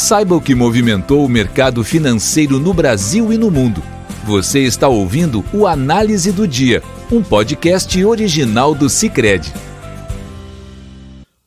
[0.00, 3.82] Saiba o que movimentou o mercado financeiro no Brasil e no mundo.
[4.24, 9.52] Você está ouvindo o Análise do Dia, um podcast original do Cicred.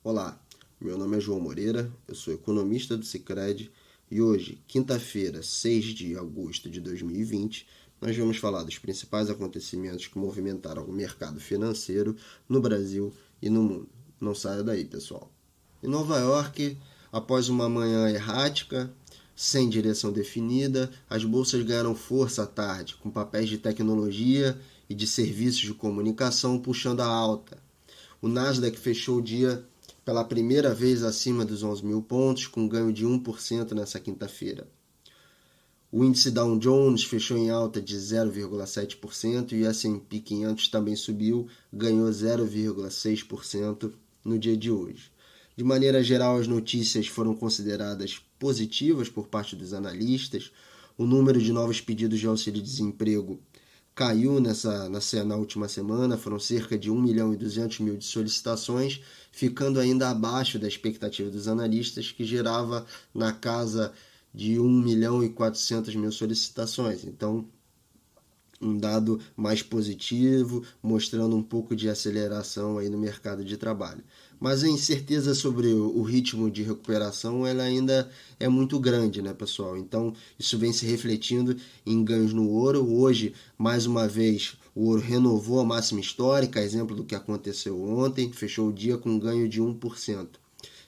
[0.04, 0.38] Olá,
[0.82, 3.72] meu nome é João Moreira, eu sou economista do Cicred
[4.12, 7.65] e hoje, quinta-feira, 6 de agosto de 2020,
[8.02, 12.18] nós vamos falar dos principais acontecimentos que movimentaram o mercado financeiro
[12.49, 13.90] no Brasil e no mundo.
[14.20, 15.31] Não saia daí, pessoal.
[15.81, 16.77] Em Nova York,
[17.12, 18.91] após uma manhã errática,
[19.35, 25.07] sem direção definida, as bolsas ganharam força à tarde, com papéis de tecnologia e de
[25.07, 27.57] serviços de comunicação puxando a alta.
[28.21, 29.66] O Nasdaq fechou o dia
[30.05, 34.67] pela primeira vez acima dos 11 mil pontos, com ganho de 1% nessa quinta-feira.
[35.91, 41.47] O índice Dow Jones fechou em alta de 0,7% e o S&P 500 também subiu,
[41.71, 43.91] ganhou 0,6%
[44.23, 45.11] no dia de hoje.
[45.61, 50.52] De maneira geral, as notícias foram consideradas positivas por parte dos analistas.
[50.97, 53.39] O número de novos pedidos de auxílio-desemprego
[53.94, 58.05] caiu nessa, nessa, na última semana, foram cerca de 1 milhão e 200 mil de
[58.05, 62.83] solicitações, ficando ainda abaixo da expectativa dos analistas, que gerava
[63.14, 63.93] na casa
[64.33, 67.03] de 1 milhão e 400 mil solicitações.
[67.03, 67.47] Então,
[68.61, 74.03] um dado mais positivo, mostrando um pouco de aceleração aí no mercado de trabalho.
[74.42, 79.78] Mas a incerteza sobre o ritmo de recuperação ela ainda é muito grande, né, pessoal?
[79.78, 82.92] Então, isso vem se refletindo em ganhos no ouro.
[82.92, 88.33] Hoje, mais uma vez, o ouro renovou a máxima histórica, exemplo do que aconteceu ontem,
[88.33, 90.28] fechou o dia com um ganho de 1%.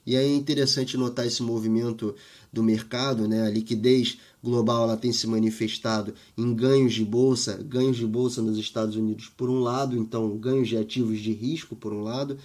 [0.03, 2.15] E aí é interessante notar esse movimento
[2.51, 3.45] do mercado, né?
[3.45, 8.57] A liquidez global ela tem se manifestado em ganhos de bolsa, ganhos de bolsa nos
[8.57, 12.37] Estados Unidos por um lado, então ganhos de ativos de risco por um lado,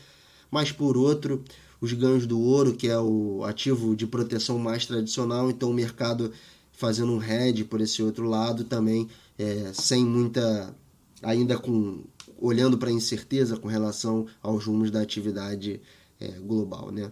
[0.51, 1.43] mas por outro,
[1.81, 6.33] os ganhos do ouro, que é o ativo de proteção mais tradicional, então o mercado
[6.73, 10.75] fazendo um hedge por esse outro lado também, é, sem muita
[11.23, 12.05] ainda com
[12.41, 15.81] olhando para a incerteza com relação aos rumos da atividade
[16.21, 17.11] é, global, né?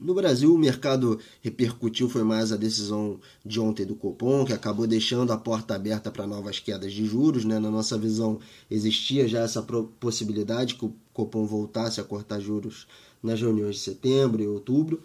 [0.00, 4.86] No Brasil, o mercado repercutiu foi mais a decisão de ontem do Copom, que acabou
[4.86, 7.44] deixando a porta aberta para novas quedas de juros.
[7.44, 7.58] Né?
[7.58, 8.38] Na nossa visão,
[8.70, 9.62] existia já essa
[10.00, 12.86] possibilidade que o Copom voltasse a cortar juros
[13.22, 15.02] nas reuniões de setembro e outubro.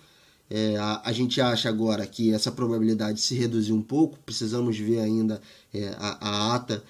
[0.50, 5.00] É, a, a, gente acha agora que essa probabilidade se reduziu um pouco, precisamos ver
[5.00, 5.42] ainda
[5.74, 6.84] é, a, a ata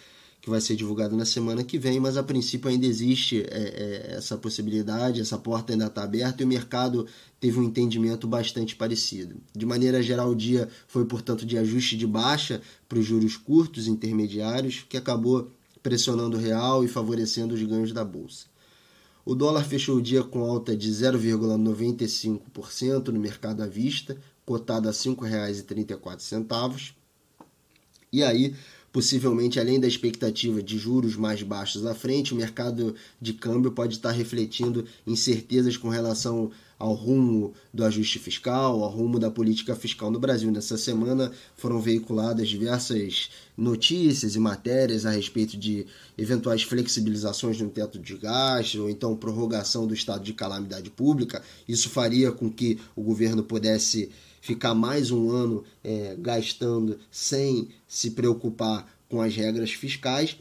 [0.45, 4.13] que vai ser divulgado na semana que vem, mas a princípio ainda existe é, é,
[4.15, 7.07] essa possibilidade, essa porta ainda está aberta e o mercado
[7.39, 9.37] teve um entendimento bastante parecido.
[9.55, 13.87] De maneira geral, o dia foi, portanto, de ajuste de baixa para os juros curtos
[13.87, 15.49] intermediários, que acabou
[15.81, 18.45] pressionando o real e favorecendo os ganhos da bolsa.
[19.25, 24.91] O dólar fechou o dia com alta de 0,95% no mercado à vista, cotado a
[24.91, 26.93] R$ 5,34.
[28.13, 28.53] E aí,
[28.95, 33.95] Possivelmente, além da expectativa de juros mais baixos à frente, o mercado de câmbio pode
[33.95, 40.09] estar refletindo incertezas com relação ao rumo do ajuste fiscal, ao rumo da política fiscal
[40.09, 40.49] no Brasil.
[40.49, 45.85] Nessa semana foram veiculadas diversas notícias e matérias a respeito de
[46.17, 51.43] eventuais flexibilizações no teto de gastos ou então prorrogação do estado de calamidade pública.
[51.67, 54.09] Isso faria com que o governo pudesse
[54.45, 60.37] ficar mais um ano é, gastando sem se preocupar com as regras fiscais.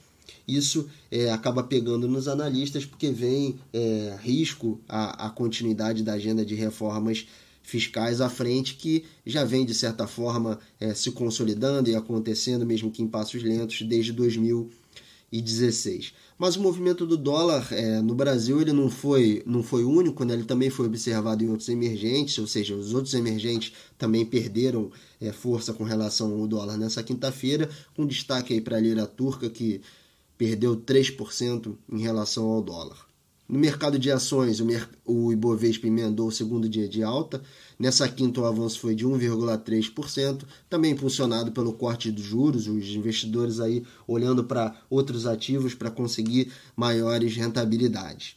[0.47, 6.45] Isso é, acaba pegando nos analistas porque vem é, risco a, a continuidade da agenda
[6.45, 7.27] de reformas
[7.63, 12.91] fiscais à frente que já vem de certa forma é, se consolidando e acontecendo mesmo
[12.91, 14.13] que em passos lentos desde
[15.41, 16.13] 2016.
[16.39, 20.35] Mas o movimento do dólar é, no Brasil ele não foi, não foi único, né?
[20.35, 24.91] ele também foi observado em outros emergentes, ou seja, os outros emergentes também perderam
[25.21, 29.81] é, força com relação ao dólar nessa quinta-feira, com destaque para a lira turca que
[30.37, 33.14] perdeu 3% em relação ao dólar.
[33.47, 37.43] No mercado de ações, o, mer o Ibovespa emendou o segundo dia de alta.
[37.79, 43.61] Nessa quinta, o avanço foi de 1,3%, também impulsionado pelo corte dos juros, os investidores
[43.61, 48.37] aí olhando para outros ativos para conseguir maiores rentabilidades.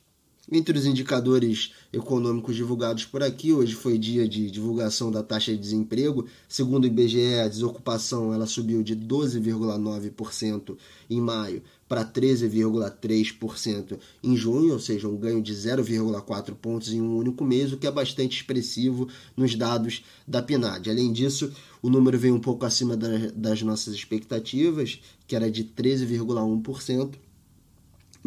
[0.50, 5.58] Entre os indicadores econômicos divulgados por aqui, hoje foi dia de divulgação da taxa de
[5.58, 6.26] desemprego.
[6.48, 10.78] Segundo o IBGE, a desocupação ela subiu de 12,9%
[11.10, 17.18] em maio para 13,3% em junho, ou seja, um ganho de 0,4 pontos em um
[17.18, 20.90] único mês, o que é bastante expressivo nos dados da PNAD.
[20.90, 21.52] Além disso,
[21.82, 27.16] o número veio um pouco acima das nossas expectativas, que era de 13,1%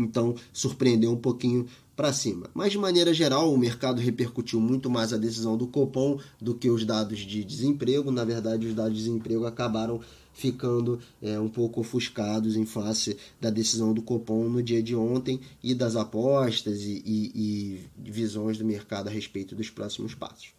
[0.03, 2.49] então surpreendeu um pouquinho para cima.
[2.55, 6.71] Mas de maneira geral, o mercado repercutiu muito mais a decisão do Copom do que
[6.71, 8.11] os dados de desemprego.
[8.11, 10.01] Na verdade, os dados de desemprego acabaram
[10.33, 15.41] ficando é, um pouco ofuscados em face da decisão do Copom no dia de ontem
[15.63, 20.55] e das apostas e, e, e visões do mercado a respeito dos próximos passos.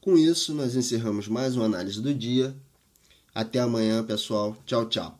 [0.00, 2.56] Com isso, nós encerramos mais uma análise do dia.
[3.32, 4.56] Até amanhã, pessoal.
[4.66, 5.19] Tchau, tchau.